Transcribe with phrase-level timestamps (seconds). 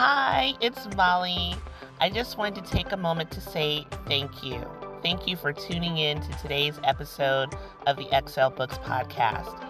[0.00, 1.56] Hi, it's Molly.
[2.00, 4.64] I just wanted to take a moment to say thank you.
[5.02, 9.60] Thank you for tuning in to today's episode of the XL Books Podcast.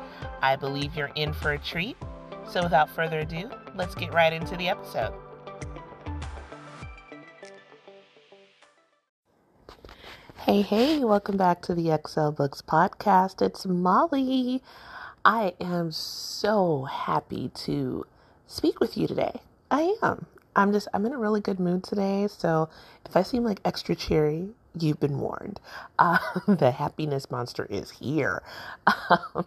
[0.43, 1.97] I believe you're in for a treat.
[2.47, 5.15] So, without further ado, let's get right into the episode.
[10.41, 13.41] Hey, hey, welcome back to the XL Books Podcast.
[13.41, 14.63] It's Molly.
[15.25, 18.05] I am so happy to
[18.47, 19.41] speak with you today.
[19.71, 20.27] I am.
[20.57, 22.27] I'm just, I'm in a really good mood today.
[22.29, 22.69] So
[23.07, 24.49] if I seem like extra cheery,
[24.79, 25.61] you've been warned.
[25.99, 28.43] Uh, the happiness monster is here.
[29.11, 29.47] Um,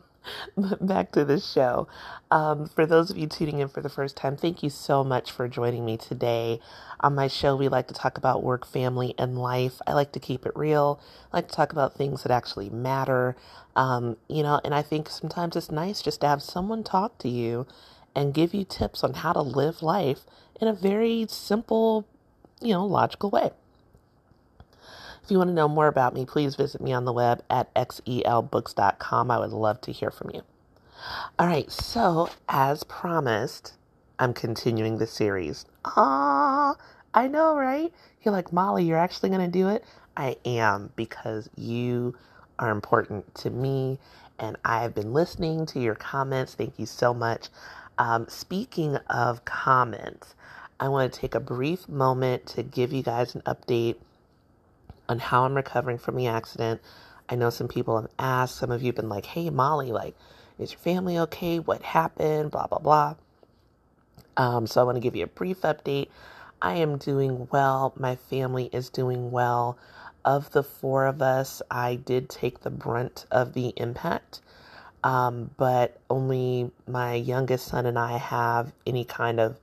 [0.82, 1.88] back to the show.
[2.30, 5.32] Um, for those of you tuning in for the first time, thank you so much
[5.32, 6.60] for joining me today.
[7.00, 9.82] On my show, we like to talk about work, family, and life.
[9.88, 11.00] I like to keep it real.
[11.32, 13.36] I like to talk about things that actually matter.
[13.76, 17.30] Um, you know, and I think sometimes it's nice just to have someone talk to
[17.30, 17.66] you
[18.16, 20.26] and give you tips on how to live life
[20.60, 22.08] in a very simple,
[22.62, 23.52] you know, logical way.
[25.24, 27.74] If you want to know more about me, please visit me on the web at
[27.76, 29.32] xelbooks.com.
[29.32, 30.42] I would love to hear from you.
[31.40, 33.74] All right, so as promised,
[34.20, 35.66] I'm continuing the series.
[35.86, 36.76] Ah,
[37.14, 37.92] I know, right?
[38.22, 39.84] You're like, Molly, you're actually going to do it?
[40.16, 42.16] I am because you
[42.60, 44.00] are important to me
[44.38, 46.56] and I've been listening to your comments.
[46.56, 47.48] Thank you so much.
[47.98, 50.36] Um, speaking of comments,
[50.80, 53.98] I want to take a brief moment to give you guys an update
[55.08, 56.82] on how I'm recovering from the accident.
[57.30, 60.16] I know some people have asked, some of you have been like, hey, Molly, like,
[60.58, 61.60] is your family okay?
[61.60, 62.52] What happened?
[62.52, 63.16] Blah, blah, blah.
[64.38, 66.08] Um, so I want to give you a brief update.
[66.62, 67.94] I am doing well.
[67.98, 69.78] My family is doing well.
[70.24, 74.42] Of the four of us, I did take the brunt of the impact,
[75.04, 79.60] um, but only my youngest son and I have any kind of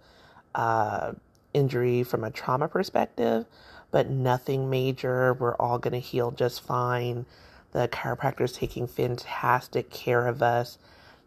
[0.55, 1.12] uh,
[1.55, 3.47] injury from a trauma perspective
[3.91, 5.34] but nothing major.
[5.34, 7.27] We're all going to heal just fine.
[7.72, 10.78] The chiropractor is taking fantastic care of us.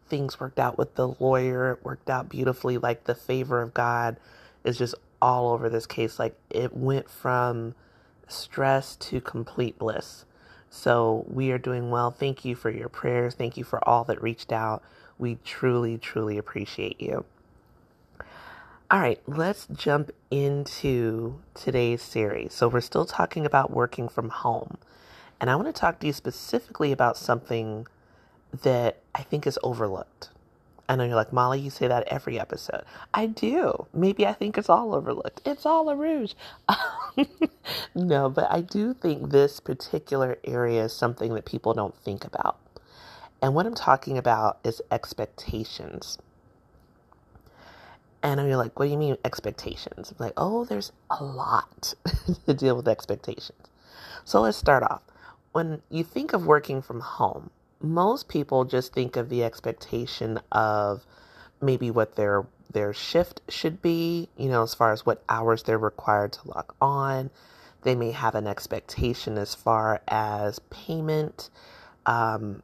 [0.07, 2.77] Things worked out with the lawyer, it worked out beautifully.
[2.77, 4.17] Like the favor of God
[4.63, 6.19] is just all over this case.
[6.19, 7.75] Like it went from
[8.27, 10.25] stress to complete bliss.
[10.73, 12.09] So we are doing well.
[12.11, 13.35] Thank you for your prayers.
[13.35, 14.81] Thank you for all that reached out.
[15.19, 17.25] We truly, truly appreciate you.
[18.89, 22.53] All right, let's jump into today's series.
[22.53, 24.77] So, we're still talking about working from home.
[25.39, 27.87] And I want to talk to you specifically about something
[28.63, 30.29] that I think is overlooked.
[30.91, 32.83] I know you're like, Molly, you say that every episode.
[33.13, 33.87] I do.
[33.93, 35.41] Maybe I think it's all overlooked.
[35.45, 36.33] It's all a rouge.
[37.95, 42.57] no, but I do think this particular area is something that people don't think about.
[43.41, 46.17] And what I'm talking about is expectations.
[48.21, 50.11] And you're like, what do you mean expectations?
[50.11, 51.93] I'm like, oh, there's a lot
[52.45, 53.69] to deal with expectations.
[54.25, 55.03] So let's start off.
[55.53, 57.49] When you think of working from home,
[57.83, 61.05] most people just think of the expectation of
[61.61, 65.77] maybe what their their shift should be, you know, as far as what hours they're
[65.77, 67.29] required to log on.
[67.83, 71.49] They may have an expectation as far as payment.
[72.05, 72.63] Um,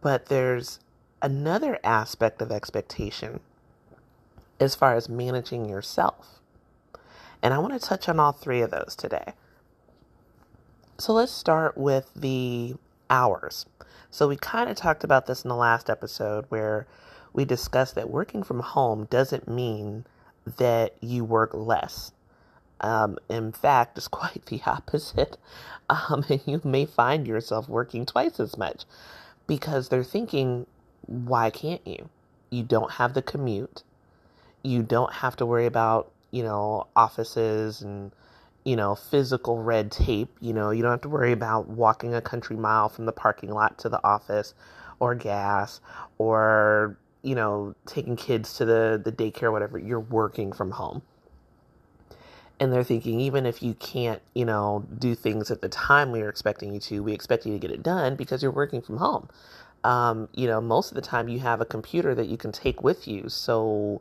[0.00, 0.80] but there's
[1.20, 3.40] another aspect of expectation
[4.60, 6.40] as far as managing yourself.
[7.42, 9.34] And I want to touch on all three of those today.
[10.98, 12.76] So let's start with the
[13.10, 13.66] hours.
[14.14, 16.86] So we kind of talked about this in the last episode where
[17.32, 20.04] we discussed that working from home doesn't mean
[20.58, 22.12] that you work less.
[22.80, 25.36] Um, in fact, it's quite the opposite.
[25.90, 28.84] Um, and you may find yourself working twice as much
[29.48, 30.66] because they're thinking,
[31.06, 32.08] why can't you?
[32.50, 33.82] You don't have the commute
[34.64, 38.10] you don't have to worry about, you know, offices and,
[38.64, 40.30] you know, physical red tape.
[40.40, 43.50] You know, you don't have to worry about walking a country mile from the parking
[43.50, 44.54] lot to the office
[45.00, 45.80] or gas
[46.18, 49.78] or, you know, taking kids to the, the daycare, whatever.
[49.78, 51.02] You're working from home.
[52.60, 56.22] And they're thinking, even if you can't, you know, do things at the time we
[56.22, 58.98] are expecting you to, we expect you to get it done because you're working from
[58.98, 59.28] home.
[59.82, 62.82] Um, you know, most of the time you have a computer that you can take
[62.82, 63.28] with you.
[63.28, 64.00] So,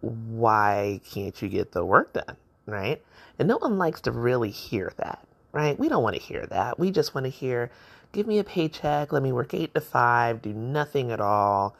[0.00, 2.36] why can't you get the work done?
[2.66, 3.02] Right?
[3.38, 5.78] And no one likes to really hear that, right?
[5.78, 6.78] We don't want to hear that.
[6.78, 7.70] We just want to hear,
[8.12, 11.76] give me a paycheck, let me work eight to five, do nothing at all,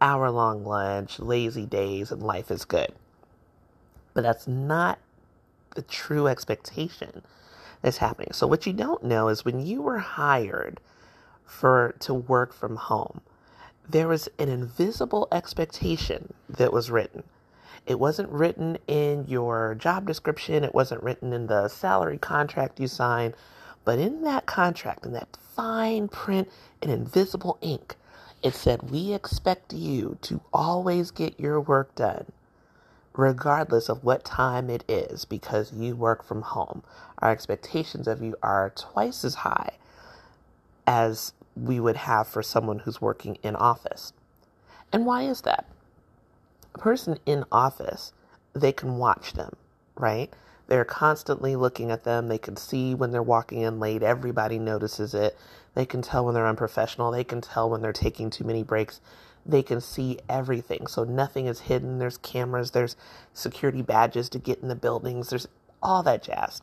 [0.00, 2.92] hour long lunch, lazy days, and life is good.
[4.12, 4.98] But that's not
[5.74, 7.22] the true expectation
[7.82, 8.32] that's happening.
[8.32, 10.80] So what you don't know is when you were hired
[11.44, 13.20] for to work from home,
[13.88, 17.22] there was an invisible expectation that was written.
[17.86, 22.88] It wasn't written in your job description, it wasn't written in the salary contract you
[22.88, 23.34] signed,
[23.84, 26.48] but in that contract, in that fine print
[26.80, 27.96] in invisible ink,
[28.42, 32.32] it said, We expect you to always get your work done,
[33.14, 36.82] regardless of what time it is, because you work from home.
[37.18, 39.72] Our expectations of you are twice as high
[40.86, 44.12] as we would have for someone who's working in office.
[44.92, 45.66] And why is that?
[46.74, 48.12] A person in office,
[48.52, 49.56] they can watch them,
[49.96, 50.32] right?
[50.66, 52.28] They're constantly looking at them.
[52.28, 54.02] They can see when they're walking in late.
[54.02, 55.36] Everybody notices it.
[55.74, 57.10] They can tell when they're unprofessional.
[57.10, 59.00] They can tell when they're taking too many breaks.
[59.44, 60.86] They can see everything.
[60.86, 61.98] So nothing is hidden.
[61.98, 62.96] There's cameras, there's
[63.34, 65.48] security badges to get in the buildings, there's
[65.82, 66.62] all that jazz.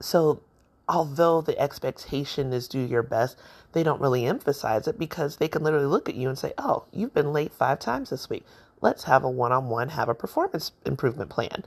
[0.00, 0.40] So
[0.88, 3.36] although the expectation is do your best,
[3.72, 6.84] they don't really emphasize it because they can literally look at you and say, Oh,
[6.92, 8.44] you've been late five times this week.
[8.80, 11.64] Let's have a one on one, have a performance improvement plan.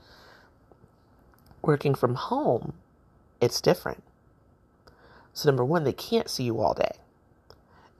[1.62, 2.74] Working from home,
[3.40, 4.04] it's different.
[5.34, 6.92] So, number one, they can't see you all day.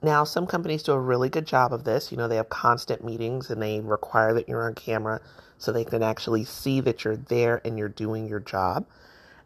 [0.02, 2.10] Now, some companies do a really good job of this.
[2.10, 5.20] You know, they have constant meetings and they require that you're on camera
[5.58, 8.84] so they can actually see that you're there and you're doing your job.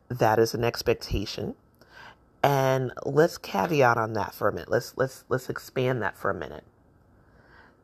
[0.08, 1.54] That is an expectation.
[2.42, 4.70] And let's caveat on that for a minute.
[4.70, 6.64] Let's let's let's expand that for a minute.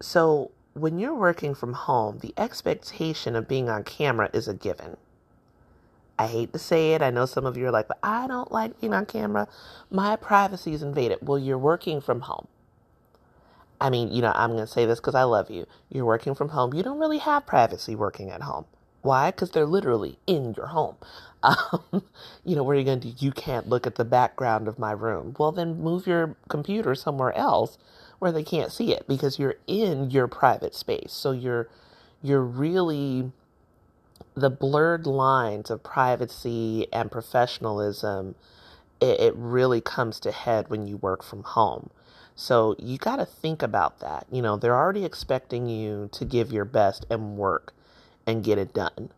[0.01, 4.97] So, when you're working from home, the expectation of being on camera is a given.
[6.19, 7.03] I hate to say it.
[7.03, 9.49] I know some of you are like, but I don't like being on camera.
[9.91, 11.19] My privacy is invaded.
[11.23, 12.47] Well, you're working from home.
[13.81, 15.67] I mean, you know, I'm going to say this because I love you.
[15.91, 16.73] You're working from home.
[16.73, 18.67] You don't really have privacy working at home.
[19.01, 19.33] Why?
[19.33, 20.97] Because they're literally in your home.
[21.45, 22.05] Um,
[22.45, 23.27] you know, what are you going to do?
[23.27, 25.35] You can't look at the background of my room.
[25.37, 27.79] Well, then move your computer somewhere else
[28.23, 31.13] where they can't see it because you're in your private space.
[31.13, 31.69] So you're
[32.23, 33.33] you're really
[34.35, 38.37] the blurred lines of privacy and professionalism.
[39.01, 41.91] It, it really comes to head when you work from home.
[42.37, 44.27] So you got to think about that.
[44.31, 47.75] You know, they're already expecting you to give your best and work
[48.27, 49.11] and get it done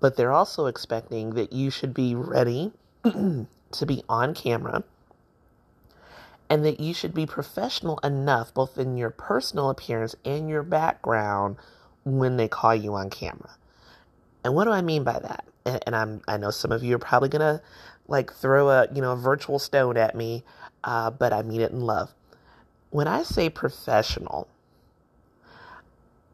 [0.00, 2.72] but they're also expecting that you should be ready
[3.04, 4.84] to be on camera
[6.48, 11.56] and that you should be professional enough both in your personal appearance and your background
[12.04, 13.56] when they call you on camera.
[14.44, 15.44] And what do I mean by that?
[15.64, 17.60] And, and I'm I know some of you are probably gonna
[18.06, 20.44] like throw a you know a virtual stone at me,
[20.84, 22.14] uh, but I mean it in love.
[22.90, 24.48] When I say professional,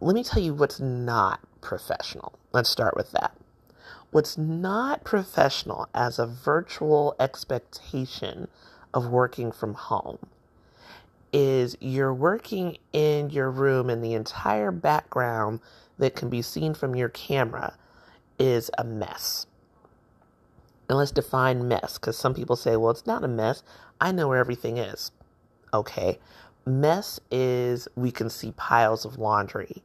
[0.01, 2.35] let me tell you what's not professional.
[2.53, 3.35] Let's start with that.
[4.11, 8.49] What's not professional as a virtual expectation
[8.95, 10.19] of working from home
[11.33, 15.61] is you're working in your room and the entire background
[15.99, 17.75] that can be seen from your camera
[18.39, 19.47] is a mess.
[20.89, 23.63] And let's define mess because some people say, well, it's not a mess.
[24.01, 25.11] I know where everything is.
[25.73, 26.19] Okay.
[26.67, 29.83] Mess is we can see piles of laundry.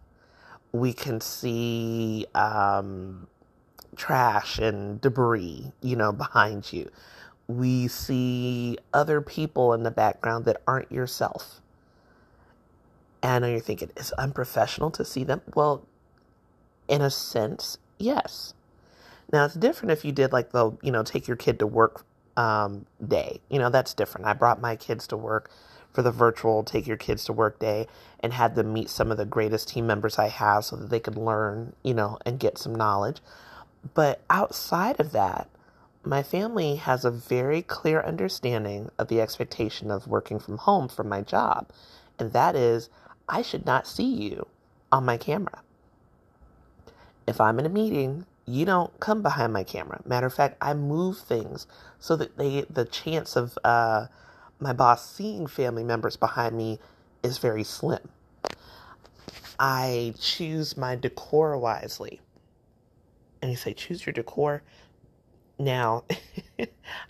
[0.73, 3.27] We can see um,
[3.95, 6.89] trash and debris, you know, behind you.
[7.47, 11.61] We see other people in the background that aren't yourself.
[13.23, 15.41] And you're thinking, it's unprofessional to see them?
[15.55, 15.85] Well,
[16.87, 18.53] in a sense, yes.
[19.31, 22.05] Now it's different if you did like the, you know, take your kid to work
[22.37, 23.41] um, day.
[23.49, 24.27] You know, that's different.
[24.27, 25.49] I brought my kids to work
[25.91, 27.87] for the virtual take your kids to work day
[28.19, 30.99] and had them meet some of the greatest team members I have so that they
[30.99, 33.17] could learn, you know, and get some knowledge.
[33.95, 35.49] But outside of that,
[36.07, 41.03] my family has a very clear understanding of the expectation of working from home for
[41.03, 41.69] my job.
[42.17, 42.89] And that is,
[43.27, 44.47] I should not see you
[44.91, 45.61] on my camera.
[47.27, 50.01] If I'm in a meeting, you don't come behind my camera.
[50.05, 51.67] Matter of fact, I move things
[51.99, 54.07] so that they the chance of uh,
[54.59, 56.79] my boss seeing family members behind me
[57.21, 58.09] is very slim.
[59.59, 62.21] I choose my decor wisely
[63.41, 64.63] and you say choose your decor
[65.59, 66.03] now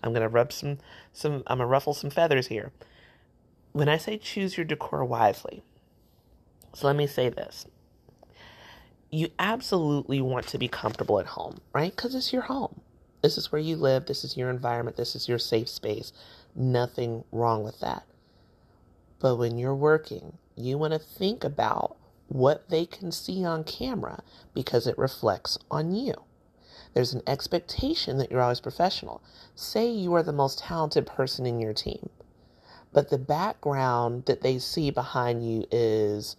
[0.03, 0.77] i'm to rub some
[1.13, 2.71] some i'm to ruffle some feathers here.
[3.73, 5.63] When i say choose your decor wisely
[6.73, 7.65] so let me say this.
[9.09, 11.95] You absolutely want to be comfortable at home right?
[11.95, 12.81] Because it's your home.
[13.21, 14.05] This is where you live.
[14.05, 14.97] This is your environment.
[14.97, 16.13] This is your safe space.
[16.55, 18.03] Nothing wrong with that.
[19.19, 21.95] But when you're working you want to think about
[22.27, 24.21] what they can see on camera
[24.53, 26.13] because it reflects on you.
[26.93, 29.21] There's an expectation that you're always professional.
[29.55, 32.09] Say you are the most talented person in your team,
[32.93, 36.35] but the background that they see behind you is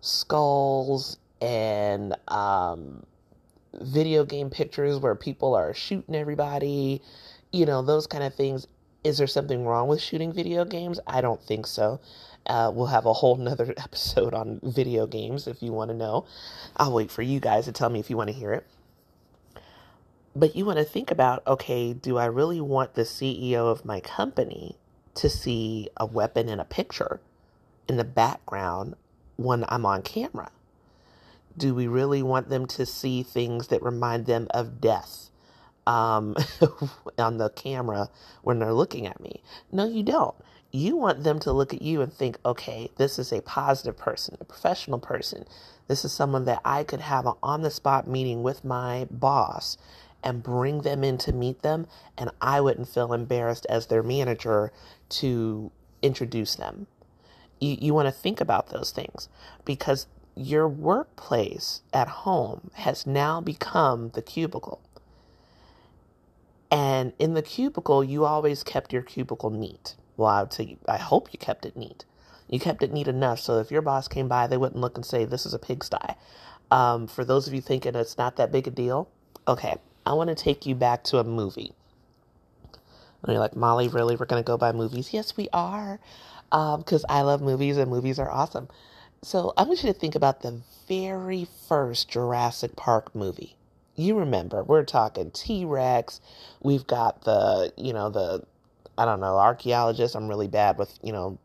[0.00, 3.04] skulls and um,
[3.80, 7.02] video game pictures where people are shooting everybody,
[7.52, 8.66] you know, those kind of things.
[9.02, 10.98] Is there something wrong with shooting video games?
[11.06, 12.00] I don't think so.
[12.46, 16.26] Uh, we'll have a whole nother episode on video games if you want to know.
[16.76, 18.66] I'll wait for you guys to tell me if you want to hear it.
[20.36, 24.00] But you want to think about okay, do I really want the CEO of my
[24.00, 24.76] company
[25.14, 27.20] to see a weapon in a picture
[27.88, 28.96] in the background
[29.36, 30.50] when I'm on camera?
[31.56, 35.30] Do we really want them to see things that remind them of death
[35.86, 36.34] um,
[37.18, 38.10] on the camera
[38.42, 39.40] when they're looking at me?
[39.70, 40.34] No, you don't.
[40.72, 44.36] You want them to look at you and think, okay, this is a positive person,
[44.40, 45.44] a professional person.
[45.86, 49.78] This is someone that I could have an on the spot meeting with my boss
[50.24, 51.86] and bring them in to meet them,
[52.18, 54.72] and I wouldn't feel embarrassed as their manager
[55.10, 55.70] to
[56.02, 56.86] introduce them.
[57.60, 59.28] You, you want to think about those things
[59.64, 64.80] because your workplace at home has now become the cubicle.
[66.70, 69.94] And in the cubicle, you always kept your cubicle neat.
[70.16, 72.04] Well, I would say, I hope you kept it neat.
[72.48, 75.06] You kept it neat enough so if your boss came by, they wouldn't look and
[75.06, 76.14] say, This is a pigsty.
[76.70, 79.08] Um, for those of you thinking it's not that big a deal,
[79.46, 79.76] okay,
[80.06, 81.72] I want to take you back to a movie.
[83.22, 84.16] And you're like, Molly, really?
[84.16, 85.12] We're going to go by movies?
[85.12, 85.98] Yes, we are.
[86.50, 88.68] Because um, I love movies and movies are awesome.
[89.22, 93.56] So I want you to think about the very first Jurassic Park movie.
[93.96, 96.20] You remember, we're talking T Rex.
[96.60, 98.44] We've got the, you know, the,
[98.98, 100.14] I don't know, archaeologists.
[100.14, 101.38] I'm really bad with, you know,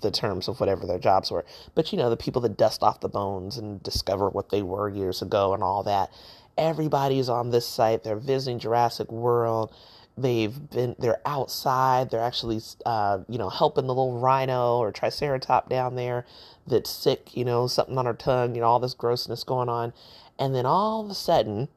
[0.00, 1.44] the terms of whatever their jobs were.
[1.74, 4.88] But, you know, the people that dust off the bones and discover what they were
[4.88, 6.10] years ago and all that.
[6.56, 8.04] Everybody's on this site.
[8.04, 9.74] They're visiting Jurassic World.
[10.16, 12.10] They've been, they're outside.
[12.10, 16.24] They're actually, uh, you know, helping the little rhino or triceratop down there
[16.66, 19.92] that's sick, you know, something on her tongue, you know, all this grossness going on.
[20.38, 21.68] And then all of a sudden,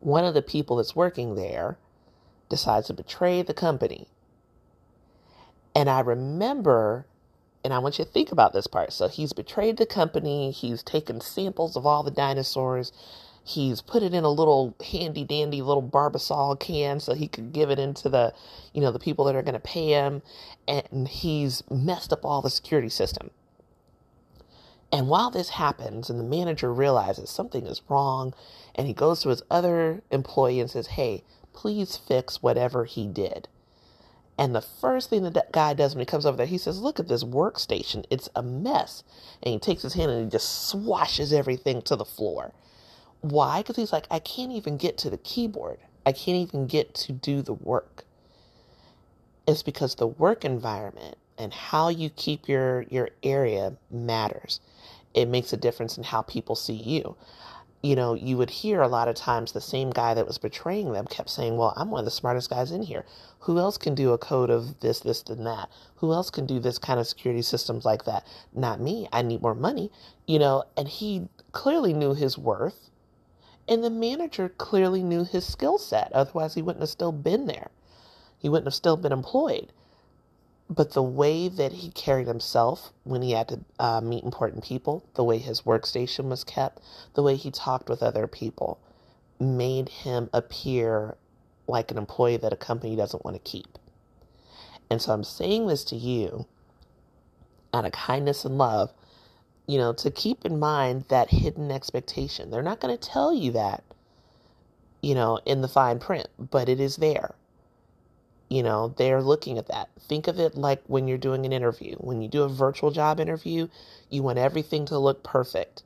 [0.00, 1.78] one of the people that's working there
[2.48, 4.08] decides to betray the company.
[5.74, 7.06] And I remember,
[7.64, 8.92] and I want you to think about this part.
[8.92, 12.92] So he's betrayed the company, he's taken samples of all the dinosaurs,
[13.44, 17.70] He's put it in a little handy dandy little Barbasol can so he could give
[17.70, 18.32] it into the,
[18.72, 20.22] you know, the people that are going to pay him.
[20.68, 23.30] And he's messed up all the security system.
[24.92, 28.34] And while this happens, and the manager realizes something is wrong,
[28.74, 33.48] and he goes to his other employee and says, Hey, please fix whatever he did.
[34.38, 37.00] And the first thing that guy does when he comes over there, he says, Look
[37.00, 38.04] at this workstation.
[38.10, 39.02] It's a mess.
[39.42, 42.52] And he takes his hand and he just swashes everything to the floor.
[43.22, 43.60] Why?
[43.60, 45.78] Because he's like, I can't even get to the keyboard.
[46.04, 48.04] I can't even get to do the work.
[49.46, 54.60] It's because the work environment and how you keep your, your area matters.
[55.14, 57.16] It makes a difference in how people see you.
[57.80, 60.92] You know, you would hear a lot of times the same guy that was betraying
[60.92, 63.04] them kept saying, Well, I'm one of the smartest guys in here.
[63.40, 65.68] Who else can do a code of this, this, and that?
[65.96, 68.24] Who else can do this kind of security systems like that?
[68.52, 69.08] Not me.
[69.12, 69.90] I need more money.
[70.26, 72.90] You know, and he clearly knew his worth
[73.72, 76.12] and the manager clearly knew his skill set.
[76.12, 77.70] Otherwise, he wouldn't have still been there.
[78.38, 79.72] He wouldn't have still been employed.
[80.68, 85.06] But the way that he carried himself when he had to uh, meet important people,
[85.14, 86.82] the way his workstation was kept,
[87.14, 88.78] the way he talked with other people,
[89.40, 91.16] made him appear
[91.66, 93.78] like an employee that a company doesn't want to keep.
[94.90, 96.44] And so I'm saying this to you
[97.72, 98.92] out of kindness and love
[99.66, 102.50] you know, to keep in mind that hidden expectation.
[102.50, 103.84] They're not going to tell you that,
[105.00, 107.34] you know, in the fine print, but it is there.
[108.48, 109.88] You know, they're looking at that.
[109.98, 111.94] Think of it like when you're doing an interview.
[111.96, 113.68] When you do a virtual job interview,
[114.10, 115.84] you want everything to look perfect.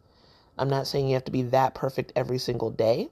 [0.58, 3.08] I'm not saying you have to be that perfect every single day,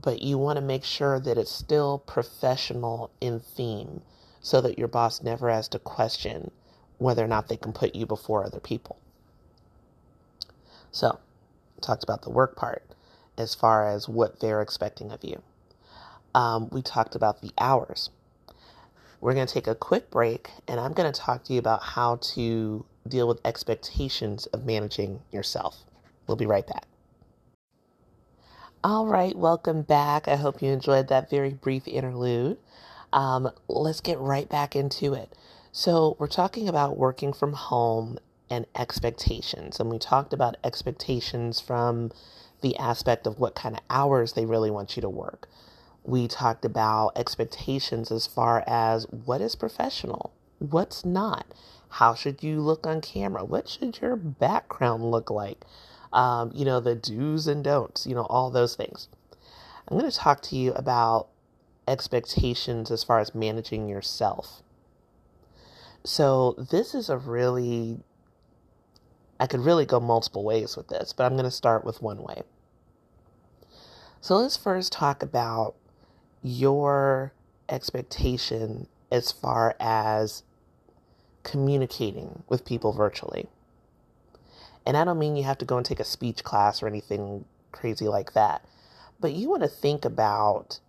[0.00, 4.02] but you want to make sure that it's still professional in theme
[4.40, 6.50] so that your boss never has to question
[6.98, 8.96] whether or not they can put you before other people.
[10.92, 11.18] So,
[11.80, 12.82] talked about the work part
[13.38, 15.42] as far as what they're expecting of you.
[16.34, 18.10] Um, we talked about the hours.
[19.20, 21.82] We're going to take a quick break and I'm going to talk to you about
[21.82, 25.84] how to deal with expectations of managing yourself.
[26.26, 26.86] We'll be right back.
[28.82, 30.26] All right, welcome back.
[30.26, 32.56] I hope you enjoyed that very brief interlude.
[33.12, 35.34] Um, let's get right back into it.
[35.72, 38.18] So, we're talking about working from home
[38.50, 39.80] and expectations.
[39.80, 42.10] And we talked about expectations from
[42.60, 45.48] the aspect of what kind of hours they really want you to work.
[46.04, 51.46] We talked about expectations as far as what is professional, what's not.
[51.94, 53.44] How should you look on camera?
[53.44, 55.64] What should your background look like?
[56.12, 59.08] um, you know, the do's and don'ts, you know, all those things.
[59.88, 61.28] I'm going to talk to you about
[61.86, 64.62] expectations as far as managing yourself.
[66.04, 68.00] So, this is a really,
[69.40, 72.22] I could really go multiple ways with this, but I'm going to start with one
[72.22, 72.42] way.
[74.20, 75.74] So, let's first talk about
[76.42, 77.32] your
[77.70, 80.42] expectation as far as
[81.42, 83.48] communicating with people virtually.
[84.84, 87.46] And I don't mean you have to go and take a speech class or anything
[87.72, 88.62] crazy like that,
[89.20, 90.80] but you want to think about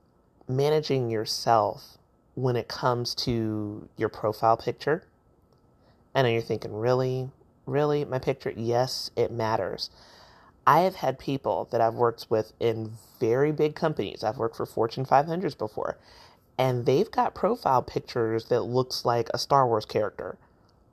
[0.50, 1.98] managing yourself
[2.36, 5.06] when it comes to your profile picture.
[6.14, 7.30] And you're thinking, really?
[7.72, 8.06] Really?
[8.06, 8.54] My picture?
[8.56, 9.90] Yes, it matters.
[10.68, 14.24] I have had people that I've worked with in very big companies.
[14.24, 15.98] I've worked for Fortune 500s before,
[16.58, 20.38] and they've got profile pictures that looks like a Star Wars character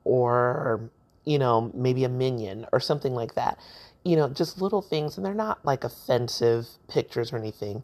[0.03, 0.89] or
[1.25, 3.59] you know, maybe a minion or something like that.
[4.03, 7.83] You know, just little things and they're not like offensive pictures or anything.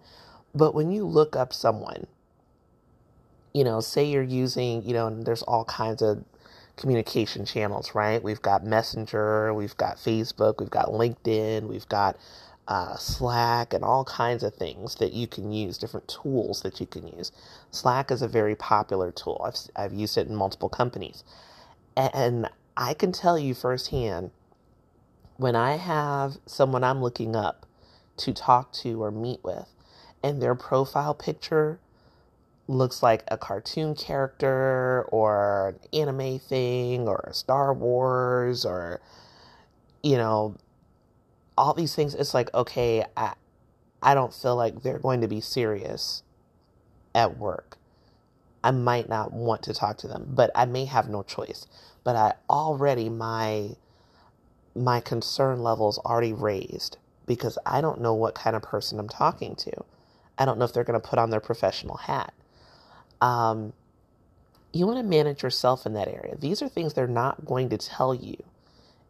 [0.56, 2.08] But when you look up someone,
[3.54, 6.24] you know, say you're using, you know, and there's all kinds of
[6.78, 8.24] communication channels, right?
[8.24, 12.18] We've got Messenger, we've got Facebook, we've got LinkedIn, we've got
[12.68, 16.88] uh, Slack, and all kinds of things that you can use, different tools that you
[16.88, 17.32] can use.
[17.72, 19.42] Slack is a very popular tool.
[19.46, 21.24] I've, I've used it in multiple companies.
[21.96, 24.32] And I can tell you firsthand
[25.38, 27.66] when I have someone I'm looking up
[28.18, 29.68] to talk to or meet with,
[30.24, 31.80] and their profile picture
[32.68, 39.02] looks like a cartoon character or an anime thing or a Star Wars or,
[40.04, 40.56] you know,
[41.58, 43.34] all these things, it's like, okay, I,
[44.02, 46.24] I don't feel like they're going to be serious
[47.14, 47.78] at work.
[48.64, 51.68] I might not want to talk to them, but I may have no choice.
[52.04, 53.76] But I already my
[54.76, 59.56] my concern levels already raised because I don't know what kind of person I'm talking
[59.56, 59.72] to.
[60.38, 62.34] I don't know if they're going to put on their professional hat.
[63.22, 63.74] Um,
[64.74, 66.36] you want to manage yourself in that area.
[66.38, 68.38] These are things they're not going to tell you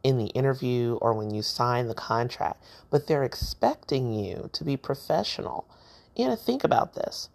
[0.03, 4.77] in the interview or when you sign the contract, but they're expecting you to be
[4.77, 5.67] professional.
[6.15, 7.29] You know, think about this.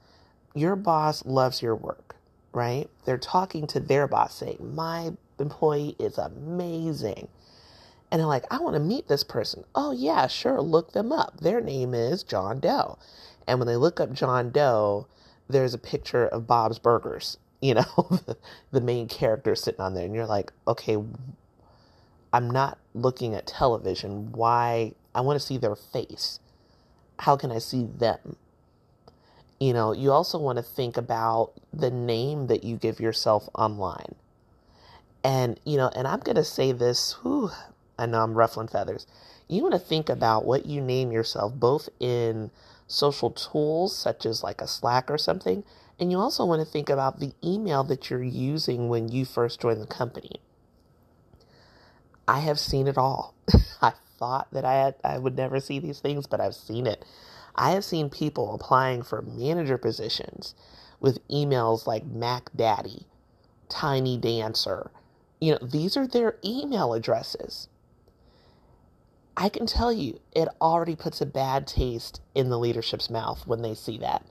[0.55, 2.15] Your boss loves your work,
[2.53, 2.89] right?
[3.05, 7.27] They're talking to their boss saying, My employee is amazing.
[8.11, 9.65] And they're like, I want to meet this person.
[9.75, 10.61] Oh, yeah, sure.
[10.61, 11.41] Look them up.
[11.41, 12.99] Their name is John Doe.
[13.47, 15.07] And when they look up John Doe,
[15.51, 18.21] there's a picture of Bob's Burgers, you know,
[18.71, 20.05] the main character sitting on there.
[20.05, 20.97] And you're like, okay,
[22.33, 24.33] I'm not looking at television.
[24.33, 24.93] Why?
[25.15, 26.41] I want to see their face.
[27.19, 28.37] How can I see them?
[29.59, 34.15] You know, you also want to think about the name that you give yourself online.
[35.23, 37.51] And, you know, and I'm going to say this, whew,
[37.99, 39.07] I know I'm ruffling feathers.
[39.49, 42.51] You want to think about what you name yourself, both in
[42.91, 45.65] social tools such as like a Slack or something,
[45.99, 49.61] and you also want to think about the email that you're using when you first
[49.61, 50.41] join the company.
[52.27, 53.35] I have seen it all.
[53.83, 57.05] I thought that I had, I would never see these things, but I've seen it.
[57.55, 60.55] I have seen people applying for manager positions
[61.01, 63.07] with emails like Mac Daddy,
[63.69, 64.91] Tiny Dancer,
[65.41, 67.69] you know, these are their email addresses.
[69.37, 73.63] I can tell you, it already puts a bad taste in the leadership's mouth when
[73.63, 74.25] they see that.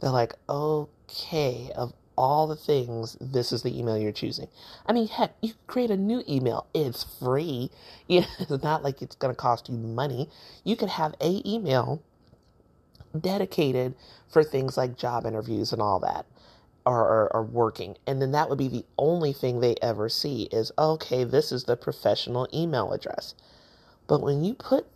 [0.00, 4.48] They're like, okay, of all the things, this is the email you're choosing.
[4.86, 6.66] I mean, heck, you create a new email.
[6.74, 7.70] It's free.
[8.08, 10.28] It's not like it's going to cost you money.
[10.64, 12.02] You could have a email
[13.18, 13.94] dedicated
[14.28, 16.26] for things like job interviews and all that
[16.86, 17.96] are, working.
[18.06, 21.64] And then that would be the only thing they ever see is, okay, this is
[21.64, 23.34] the professional email address.
[24.06, 24.86] But when you put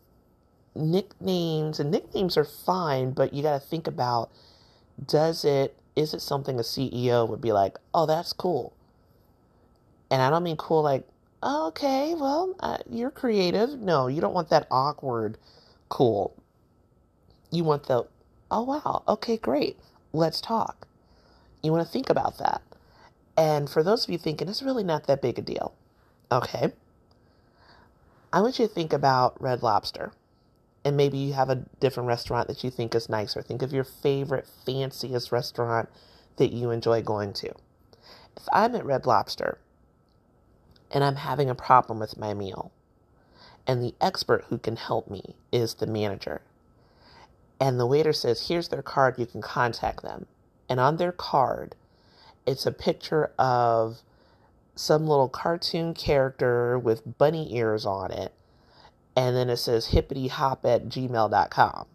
[0.74, 4.30] nicknames, and nicknames are fine, but you got to think about
[5.04, 8.74] does it, is it something a CEO would be like, oh, that's cool?
[10.10, 11.06] And I don't mean cool like,
[11.42, 13.78] oh, okay, well, uh, you're creative.
[13.78, 15.38] No, you don't want that awkward
[15.88, 16.34] cool.
[17.50, 18.06] You want the,
[18.50, 19.78] oh, wow, okay, great,
[20.12, 20.86] let's talk
[21.66, 22.62] you want to think about that.
[23.36, 25.74] And for those of you thinking it's really not that big a deal,
[26.32, 26.72] okay,
[28.36, 30.12] I want you to think about Red Lobster.
[30.84, 33.40] And maybe you have a different restaurant that you think is nicer.
[33.40, 35.88] Think of your favorite, fanciest restaurant
[36.36, 37.48] that you enjoy going to.
[38.36, 39.56] If I'm at Red Lobster
[40.90, 42.72] and I'm having a problem with my meal,
[43.66, 46.42] and the expert who can help me is the manager,
[47.58, 50.26] and the waiter says, Here's their card, you can contact them
[50.68, 51.74] and on their card,
[52.46, 54.02] it's a picture of
[54.76, 58.32] some little cartoon character with bunny ears on it.
[59.16, 61.86] and then it says hippity hop at gmail.com.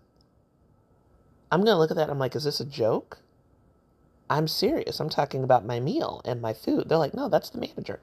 [1.52, 2.10] I'm going to look at that.
[2.10, 3.20] I'm like, is this a joke?
[4.30, 5.00] I'm serious.
[5.00, 6.90] I'm talking about my meal and my food.
[6.90, 8.00] They're like, no, that's the manager.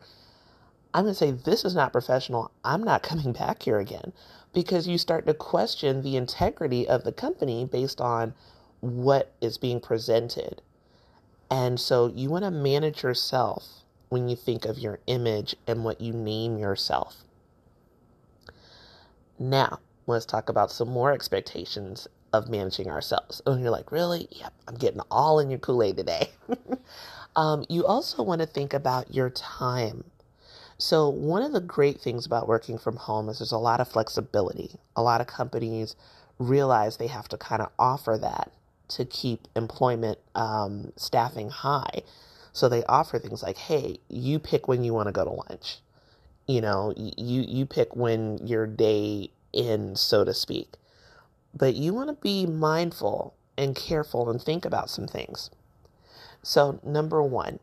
[0.95, 2.53] I'm going to say, this is not professional.
[2.64, 4.12] I'm not coming back here again
[4.53, 8.35] because you start to question the integrity of the company based on
[8.81, 10.62] what is being presented.
[11.51, 16.01] And so you want to manage yourself when you think of your image and what
[16.01, 17.25] you name yourself.
[19.38, 23.40] Now, let's talk about some more expectations of managing ourselves.
[23.47, 24.29] And you're like, really?
[24.31, 26.31] Yep, I'm getting all in your Kool Aid today.
[27.37, 30.05] um, you also want to think about your time.
[30.81, 33.88] So, one of the great things about working from home is there's a lot of
[33.88, 34.79] flexibility.
[34.94, 35.97] A lot of companies
[36.38, 38.53] realize they have to kind of offer that
[38.88, 42.03] to keep employment um, staffing high.
[42.53, 45.81] So, they offer things like, hey, you pick when you want to go to lunch
[46.49, 50.73] you know, you you pick when your day ends, so to speak.
[51.55, 55.51] But you want to be mindful and careful and think about some things.
[56.43, 57.59] So, number one,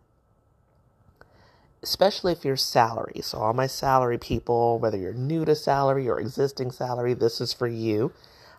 [1.81, 3.21] especially if you're salary.
[3.23, 7.53] So, all my salary people, whether you're new to salary or existing salary, this is
[7.53, 8.11] for you.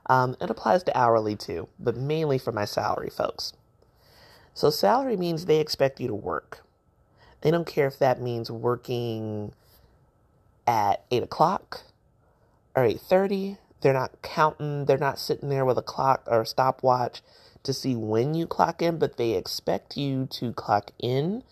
[0.07, 3.53] Um, it applies to hourly too, but mainly for my salary folks.
[4.57, 6.65] So, salary means they expect you to work.
[7.43, 9.53] They don't care if that means working
[10.67, 11.83] at 8 o'clock
[12.75, 17.23] or 8.30 they're not counting they're not sitting there with a clock or a stopwatch
[17.63, 21.45] to see when you clock in but they expect you to clock in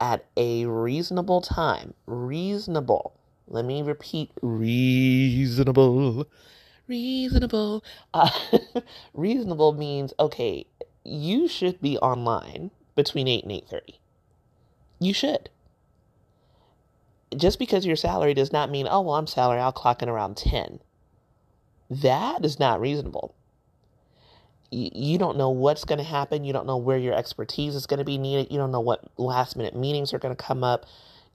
[0.00, 1.94] at a reasonable time.
[2.06, 3.12] Reasonable.
[3.48, 4.30] Let me repeat.
[4.42, 6.26] Reasonable.
[6.88, 7.84] Reasonable.
[8.12, 8.30] Uh,
[9.14, 10.66] reasonable means okay
[11.06, 13.98] you should be online between 8 and 8.30
[14.98, 15.50] you should
[17.36, 20.36] just because you're salary does not mean, oh, well, I'm salary, I'll clock in around
[20.36, 20.80] 10.
[21.90, 23.34] That is not reasonable.
[24.70, 26.44] You don't know what's going to happen.
[26.44, 28.50] You don't know where your expertise is going to be needed.
[28.50, 30.86] You don't know what last minute meetings are going to come up.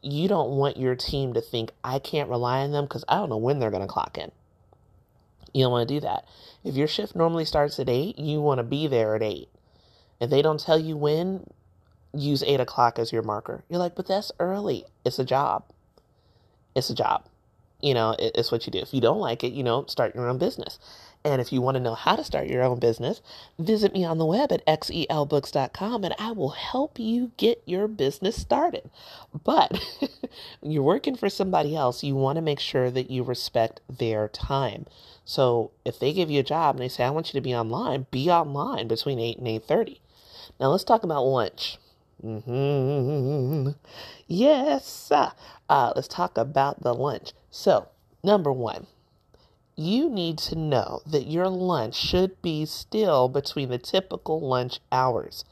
[0.01, 3.29] You don't want your team to think, I can't rely on them because I don't
[3.29, 4.31] know when they're going to clock in.
[5.53, 6.25] You don't want to do that.
[6.63, 9.47] If your shift normally starts at 8, you want to be there at 8.
[10.21, 11.49] If they don't tell you when,
[12.13, 13.65] use 8 o'clock as your marker.
[13.67, 14.86] You're like, but that's early.
[15.03, 15.63] It's a job
[16.75, 17.25] it's a job.
[17.81, 18.79] You know, it, it's what you do.
[18.79, 20.79] If you don't like it, you know, start your own business.
[21.23, 23.21] And if you want to know how to start your own business,
[23.60, 28.36] visit me on the web at xelbooks.com and I will help you get your business
[28.36, 28.89] started.
[29.43, 29.79] But
[30.62, 34.29] when you're working for somebody else, you want to make sure that you respect their
[34.29, 34.88] time.
[35.23, 37.53] So if they give you a job and they say, I want you to be
[37.53, 39.99] online, be online between 8 and 8.30.
[40.59, 41.77] Now let's talk about lunch.
[42.23, 43.71] Mm-hmm.
[44.27, 45.11] Yes.
[45.11, 47.33] Uh, let's talk about the lunch.
[47.49, 47.87] So,
[48.23, 48.87] number one,
[49.75, 55.43] you need to know that your lunch should be still between the typical lunch hours.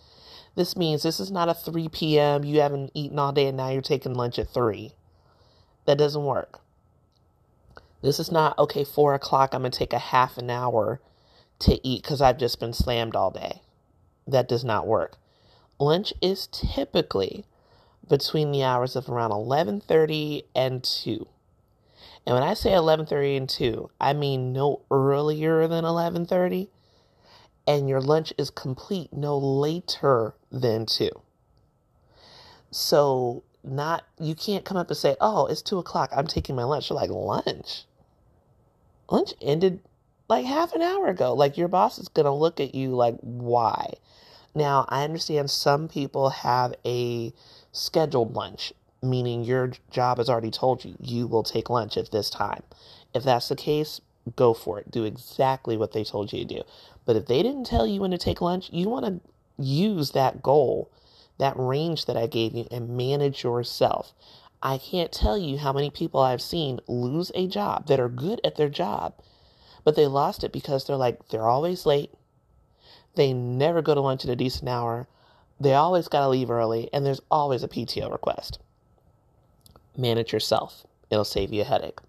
[0.55, 2.43] This means this is not a 3 p.m.
[2.43, 4.93] You haven't eaten all day and now you're taking lunch at 3.
[5.85, 6.59] That doesn't work.
[8.01, 11.01] This is not, okay, 4 o'clock, I'm going to take a half an hour
[11.59, 13.61] to eat because I've just been slammed all day.
[14.31, 15.17] That does not work.
[15.79, 17.45] Lunch is typically
[18.07, 21.27] between the hours of around 11:30 and 2.
[22.25, 26.69] And when I say 11:30 and 2, I mean no earlier than 11:30
[27.69, 31.09] and your lunch is complete no later than 2.
[32.71, 36.09] So not you can't come up and say, "Oh, it's two o'clock.
[36.11, 37.85] I'm taking my lunch." You're like, "Lunch?
[39.09, 39.81] Lunch ended
[40.27, 43.93] like half an hour ago." Like your boss is gonna look at you like, "Why?"
[44.55, 47.33] Now, I understand some people have a
[47.71, 52.29] scheduled lunch, meaning your job has already told you you will take lunch at this
[52.29, 52.63] time.
[53.13, 54.01] If that's the case,
[54.35, 54.91] go for it.
[54.91, 56.63] Do exactly what they told you to do.
[57.05, 59.21] But if they didn't tell you when to take lunch, you want to
[59.61, 60.91] use that goal,
[61.37, 64.13] that range that I gave you, and manage yourself.
[64.61, 68.41] I can't tell you how many people I've seen lose a job that are good
[68.43, 69.13] at their job,
[69.83, 72.11] but they lost it because they're like, they're always late.
[73.15, 75.07] They never go to lunch at a decent hour.
[75.59, 78.59] They always got to leave early, and there's always a PTO request.
[79.97, 81.99] Manage yourself, it'll save you a headache.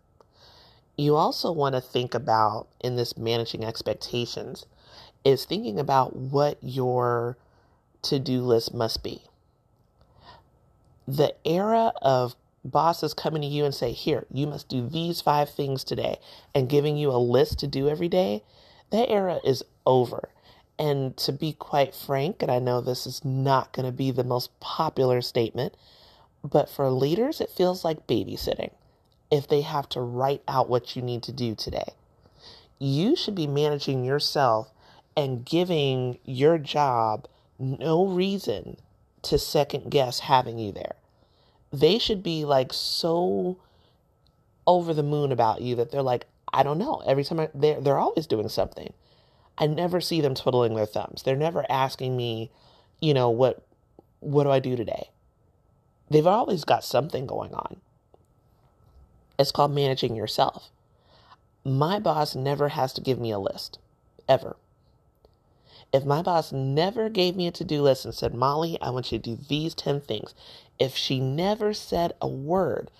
[0.97, 4.67] You also want to think about in this managing expectations
[5.25, 7.37] is thinking about what your
[8.03, 9.23] to do list must be.
[11.07, 15.51] The era of bosses coming to you and say, Here, you must do these five
[15.51, 16.19] things today,
[16.55, 18.45] and giving you a list to do every day,
[18.91, 20.29] that era is over.
[20.81, 24.25] And to be quite frank, and I know this is not going to be the
[24.25, 25.77] most popular statement,
[26.43, 28.73] but for leaders, it feels like babysitting.
[29.31, 31.95] if they have to write out what you need to do today.
[32.79, 34.71] You should be managing yourself
[35.17, 38.77] and giving your job no reason
[39.23, 40.95] to second guess having you there.
[41.73, 43.59] They should be like so
[44.67, 47.03] over the moon about you that they're like, I don't know.
[47.07, 48.93] Every time I, they're, they're always doing something.
[49.61, 51.23] I never see them twiddling their thumbs.
[51.23, 52.51] They're never asking me,
[52.99, 53.63] you know, what,
[54.21, 55.11] what do I do today?
[56.09, 57.77] They've always got something going on.
[59.39, 60.71] It's called managing yourself.
[61.63, 63.79] My boss never has to give me a list,
[64.27, 64.57] ever.
[65.93, 69.13] If my boss never gave me a to do list and said, Molly, I want
[69.13, 70.35] you to do these 10 things,
[70.79, 72.91] if she never said a word,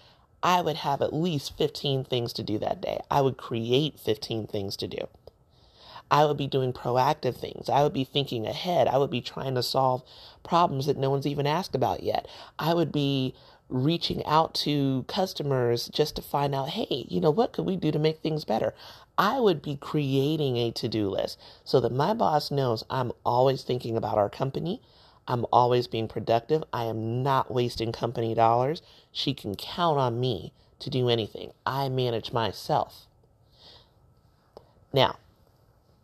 [0.43, 3.01] I would have at least 15 things to do that day.
[3.11, 5.09] I would create 15 things to do.
[6.11, 7.69] I would be doing proactive things.
[7.69, 8.89] I would be thinking ahead.
[8.89, 10.03] I would be trying to solve
[10.43, 12.27] problems that no one's even asked about yet.
[12.59, 13.35] I would be
[13.69, 17.93] reaching out to customers just to find out, hey, you know, what could we do
[17.93, 18.75] to make things better?
[19.17, 23.63] I would be creating a to do list so that my boss knows I'm always
[23.63, 24.81] thinking about our company.
[25.29, 26.65] I'm always being productive.
[26.73, 28.83] I am not wasting company dollars.
[29.13, 31.53] She can count on me to do anything.
[31.65, 33.07] I manage myself.
[34.93, 35.17] Now,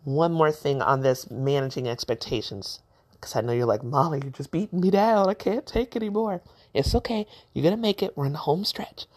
[0.07, 2.81] one more thing on this managing expectations,
[3.13, 5.29] because I know you're like, Molly, you're just beating me down.
[5.29, 6.43] I can't take anymore.
[6.73, 7.27] It's okay.
[7.53, 8.17] You're going to make it.
[8.17, 9.07] We're in the home stretch.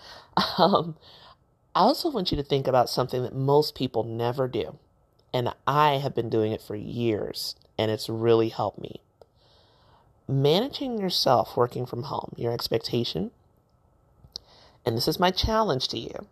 [0.57, 0.95] Um,
[1.75, 4.79] I also want you to think about something that most people never do.
[5.33, 9.01] And I have been doing it for years, and it's really helped me.
[10.27, 13.31] Managing yourself working from home, your expectation,
[14.85, 16.27] and this is my challenge to you.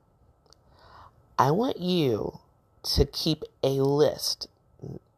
[1.38, 2.40] I want you
[2.84, 4.48] to keep a list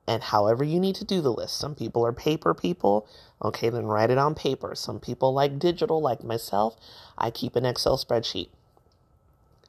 [0.09, 1.55] and however you need to do the list.
[1.55, 3.07] Some people are paper people.
[3.45, 4.73] Okay, then write it on paper.
[4.73, 6.75] Some people like digital, like myself.
[7.15, 8.49] I keep an Excel spreadsheet.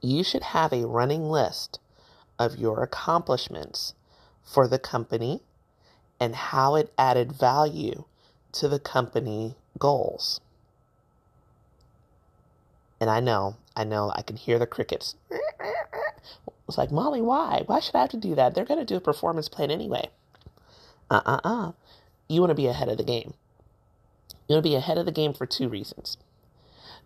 [0.00, 1.78] You should have a running list
[2.38, 3.92] of your accomplishments
[4.42, 5.42] for the company
[6.18, 8.04] and how it added value
[8.52, 10.40] to the company goals.
[12.98, 15.16] And I know, I know, I can hear the crickets.
[16.70, 17.62] It's like, Molly, why?
[17.66, 18.54] Why should I have to do that?
[18.54, 20.08] They're going to do a performance plan anyway.
[21.10, 21.72] Uh uh uh.
[22.28, 23.34] You want to be ahead of the game.
[24.48, 26.16] You want to be ahead of the game for two reasons.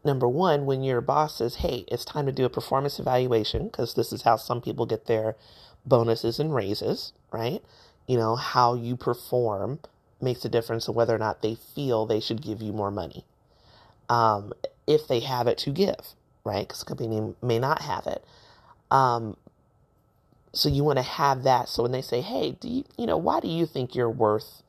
[0.05, 3.95] Number one, when your boss says, hey, it's time to do a performance evaluation, because
[3.95, 5.35] this is how some people get their
[5.87, 7.63] bonuses and raises, right?
[8.07, 9.81] You know, how you perform
[10.21, 13.25] makes a difference in whether or not they feel they should give you more money.
[14.11, 14.53] Um,
[14.87, 16.69] if they have it to give, right?
[16.69, 18.23] Because the company may not have it.
[18.91, 19.37] Um,
[20.55, 21.69] so you want to have that.
[21.69, 24.63] So when they say, hey, do you, you know, why do you think you're worth,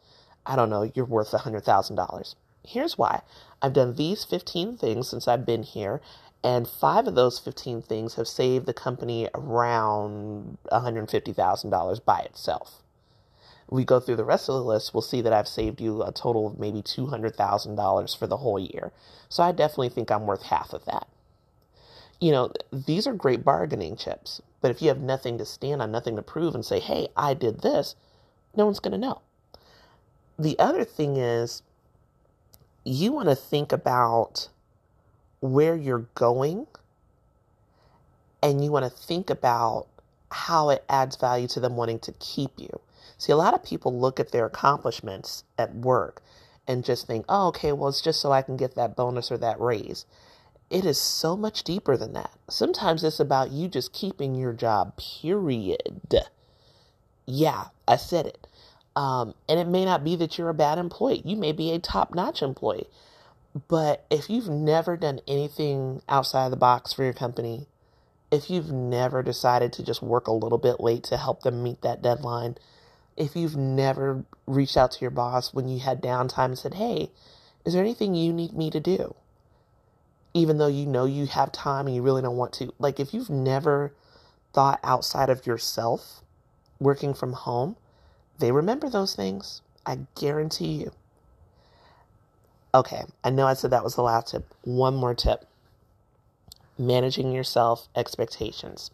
[0.45, 2.35] I don't know, you're worth a $100,000?
[2.63, 3.21] Here's why.
[3.61, 6.01] I've done these 15 things since I've been here,
[6.43, 12.81] and five of those 15 things have saved the company around $150,000 by itself.
[13.69, 16.11] We go through the rest of the list, we'll see that I've saved you a
[16.11, 18.91] total of maybe $200,000 for the whole year.
[19.29, 21.07] So I definitely think I'm worth half of that.
[22.19, 24.41] You know, these are great bargaining chips.
[24.65, 27.35] But if you have nothing to stand on, nothing to prove, and say, hey, I
[27.35, 27.93] did this,
[28.55, 29.21] no one's going to know.
[30.39, 31.61] The other thing is,
[32.83, 34.49] you want to think about
[35.39, 36.65] where you're going
[38.41, 39.85] and you want to think about
[40.31, 42.81] how it adds value to them wanting to keep you.
[43.19, 46.23] See, a lot of people look at their accomplishments at work
[46.67, 49.37] and just think, oh, okay, well, it's just so I can get that bonus or
[49.37, 50.07] that raise.
[50.69, 52.31] It is so much deeper than that.
[52.49, 56.25] Sometimes it's about you just keeping your job, period.
[57.25, 58.47] Yeah, I said it.
[58.95, 61.79] Um, and it may not be that you're a bad employee, you may be a
[61.79, 62.87] top notch employee.
[63.67, 67.67] But if you've never done anything outside of the box for your company,
[68.31, 71.81] if you've never decided to just work a little bit late to help them meet
[71.81, 72.55] that deadline,
[73.15, 77.11] if you've never reached out to your boss when you had downtime and said, Hey,
[77.65, 79.15] is there anything you need me to do?
[80.35, 82.73] Even though you know you have time and you really don't want to.
[82.77, 83.93] Like, if you've never
[84.53, 86.21] thought outside of yourself
[86.77, 87.77] working from home,
[88.37, 89.61] they remember those things.
[89.85, 90.91] I guarantee you.
[92.73, 94.53] Okay, I know I said that was the last tip.
[94.63, 95.47] One more tip
[96.77, 98.91] managing yourself expectations.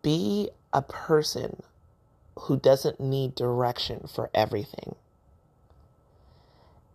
[0.00, 1.62] Be a person
[2.38, 4.94] who doesn't need direction for everything.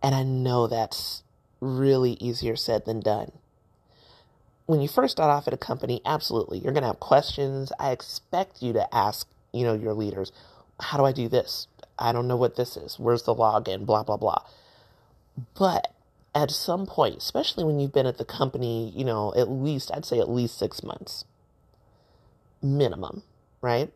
[0.02, 1.22] And I know that's
[1.60, 3.32] really easier said than done.
[4.66, 7.72] When you first start off at a company, absolutely, you're going to have questions.
[7.78, 10.32] I expect you to ask, you know, your leaders,
[10.80, 11.68] how do I do this?
[11.98, 12.98] I don't know what this is.
[12.98, 13.86] Where's the login?
[13.86, 14.42] Blah, blah, blah.
[15.58, 15.92] But
[16.34, 20.04] at some point, especially when you've been at the company, you know, at least, I'd
[20.04, 21.24] say at least six months
[22.62, 23.22] minimum,
[23.60, 23.92] right?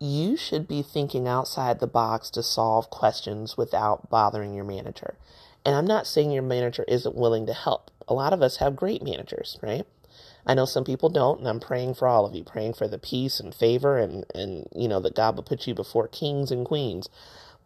[0.00, 5.14] You should be thinking outside the box to solve questions without bothering your manager.
[5.64, 7.90] And I'm not saying your manager isn't willing to help.
[8.06, 9.86] A lot of us have great managers, right?
[10.46, 12.98] I know some people don't, and I'm praying for all of you, praying for the
[12.98, 16.64] peace and favor and, and you know, that God will put you before kings and
[16.64, 17.10] queens.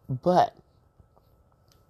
[0.09, 0.55] But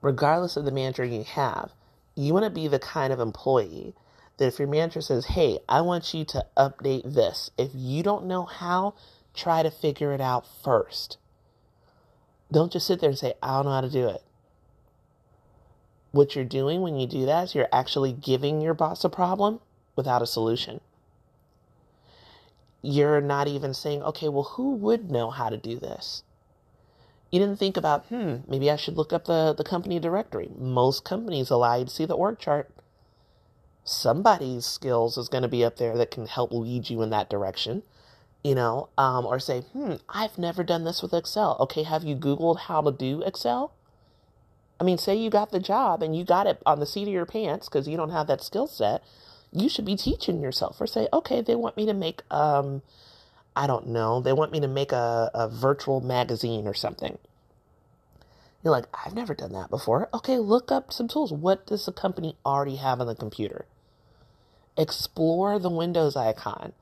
[0.01, 1.71] regardless of the manager you have,
[2.15, 3.95] you want to be the kind of employee
[4.37, 8.25] that if your manager says, Hey, I want you to update this, if you don't
[8.25, 8.93] know how,
[9.33, 11.17] try to figure it out first.
[12.51, 14.21] Don't just sit there and say, I don't know how to do it.
[16.13, 19.59] What you're doing when you do that is you're actually giving your boss a problem
[19.95, 20.79] without a solution.
[22.83, 26.21] You're not even saying, okay, well, who would know how to do this?
[27.31, 30.51] You didn't think about, hmm, maybe I should look up the, the company directory.
[30.55, 32.69] Most companies allow you to see the org chart.
[33.83, 37.27] Somebody's skills is going to be up there that can help lead you in that
[37.27, 37.81] direction,
[38.43, 41.57] you know, um, or say, hmm, I've never done this with Excel.
[41.61, 43.73] Okay, have you Googled how to do Excel?
[44.83, 47.13] I mean, say you got the job and you got it on the seat of
[47.13, 49.01] your pants because you don't have that skill set.
[49.53, 52.81] You should be teaching yourself or say, okay, they want me to make, um,
[53.55, 57.17] I don't know, they want me to make a, a virtual magazine or something.
[58.61, 60.09] You're like, I've never done that before.
[60.13, 61.31] Okay, look up some tools.
[61.31, 63.63] What does the company already have on the computer?
[64.77, 66.73] Explore the Windows icon.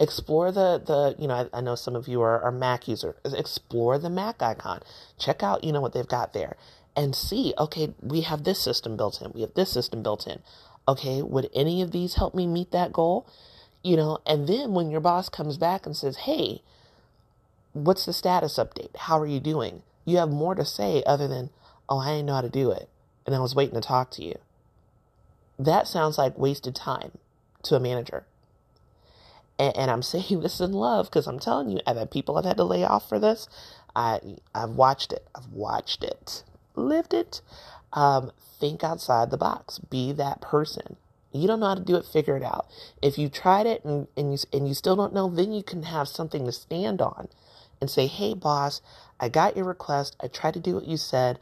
[0.00, 3.14] Explore the, the you know, I, I know some of you are, are Mac users.
[3.24, 4.80] Explore the Mac icon.
[5.20, 6.56] Check out, you know, what they've got there
[6.96, 9.32] and see, okay, we have this system built in.
[9.32, 10.40] We have this system built in.
[10.86, 13.26] Okay, would any of these help me meet that goal?
[13.84, 16.62] you know, and then when your boss comes back and says, Hey,
[17.74, 18.96] what's the status update?
[18.96, 19.82] How are you doing?
[20.06, 21.50] You have more to say other than,
[21.88, 22.88] Oh, I didn't know how to do it.
[23.26, 24.36] And I was waiting to talk to you.
[25.58, 27.12] That sounds like wasted time
[27.64, 28.24] to a manager.
[29.58, 32.46] And, and I'm saying this in love because I'm telling you, I've had people I've
[32.46, 33.48] had to lay off for this.
[33.94, 34.18] I,
[34.54, 35.28] I've watched it.
[35.34, 36.42] I've watched it,
[36.74, 37.40] lived it.
[37.92, 39.78] Um, think outside the box.
[39.78, 40.96] Be that person
[41.34, 42.66] you don't know how to do it, figure it out.
[43.02, 45.82] If you tried it and, and you and you still don't know, then you can
[45.82, 47.28] have something to stand on
[47.80, 48.80] and say, "Hey boss,
[49.18, 50.16] I got your request.
[50.20, 51.40] I tried to do what you said.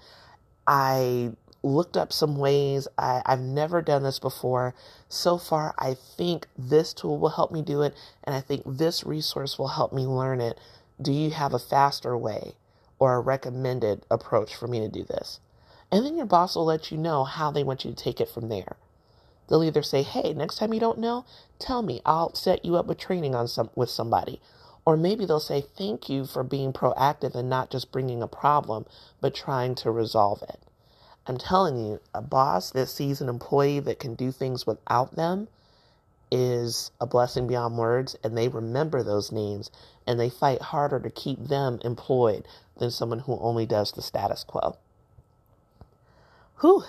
[0.66, 2.88] I looked up some ways.
[2.96, 4.74] I, I've never done this before.
[5.08, 9.04] So far, I think this tool will help me do it, and I think this
[9.04, 10.58] resource will help me learn it.
[11.00, 12.54] Do you have a faster way
[13.02, 15.40] or a recommended approach for me to do this?
[15.90, 18.28] And then your boss will let you know how they want you to take it
[18.28, 18.76] from there.
[19.48, 21.24] They'll either say, "Hey, next time you don't know,
[21.58, 22.00] tell me.
[22.06, 24.40] I'll set you up with training on some with somebody."
[24.84, 28.86] Or maybe they'll say, "Thank you for being proactive and not just bringing a problem,
[29.20, 30.60] but trying to resolve it."
[31.26, 35.48] I'm telling you, a boss that sees an employee that can do things without them
[36.30, 39.72] is a blessing beyond words, and they remember those names
[40.06, 42.46] and they fight harder to keep them employed
[42.78, 44.76] than someone who only does the status quo.
[46.60, 46.84] Whew,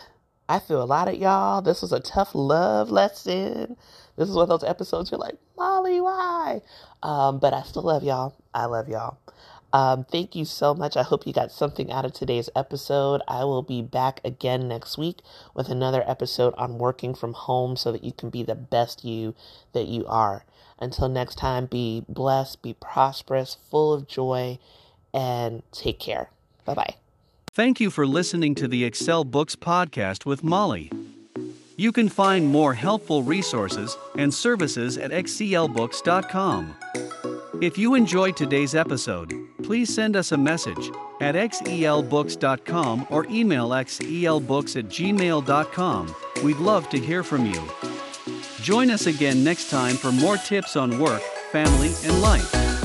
[0.48, 1.62] I feel a lot of y'all.
[1.62, 3.78] This was a tough love lesson.
[4.16, 6.62] This is one of those episodes you're like, Molly, why?
[7.02, 8.36] Um, but I still love y'all.
[8.54, 9.18] I love y'all.
[9.74, 10.96] Um, thank you so much.
[10.96, 13.22] I hope you got something out of today's episode.
[13.28, 15.22] I will be back again next week
[15.56, 19.34] with another episode on working from home so that you can be the best you
[19.74, 20.46] that you are.
[20.84, 24.60] Until next time, be blessed, be prosperous, full of joy,
[25.14, 26.30] and take care.
[26.66, 26.96] Bye bye.
[27.52, 30.92] Thank you for listening to the Xel Books podcast with Molly.
[31.78, 36.76] You can find more helpful resources and services at xelbooks.com.
[37.62, 40.92] If you enjoyed today's episode, please send us a message
[41.22, 46.16] at xelbooks.com or email xelbooks at gmail.com.
[46.44, 47.93] We'd love to hear from you.
[48.64, 51.22] Join us again next time for more tips on work,
[51.52, 52.83] family, and life.